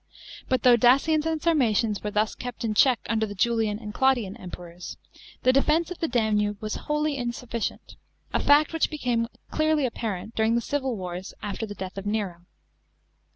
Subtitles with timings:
[0.49, 4.17] But though Dacians and Sarmatians were thus kept in check under the Julian and Claud
[4.17, 4.97] ian Emperors,
[5.43, 7.95] the defence of the Danube was wholly insufficient,
[8.33, 12.47] a fact which became clearly apparent during the civil wars after the d^ath of Nero.